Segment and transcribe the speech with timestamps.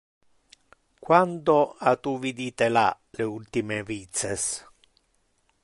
[1.07, 4.47] Quando ha tu vidite la le ultime vices?